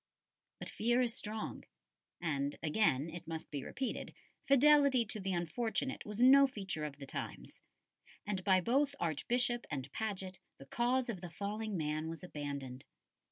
But 0.57 0.67
fear 0.67 0.99
is 1.01 1.13
strong 1.15 1.63
and 2.19 2.55
again 2.63 3.07
it 3.07 3.27
must 3.27 3.51
be 3.51 3.63
repeated 3.63 4.15
fidelity 4.47 5.05
to 5.05 5.19
the 5.19 5.33
unfortunate 5.35 6.07
was 6.07 6.19
no 6.19 6.47
feature 6.47 6.85
of 6.85 6.97
the 6.97 7.05
times; 7.05 7.61
and 8.25 8.43
by 8.43 8.61
both 8.61 8.95
Archbishop 8.99 9.67
and 9.69 9.91
Paget 9.91 10.39
the 10.57 10.65
cause 10.65 11.07
of 11.07 11.21
the 11.21 11.29
falling 11.29 11.77
man 11.77 12.07
was 12.09 12.23
abandoned. 12.23 12.83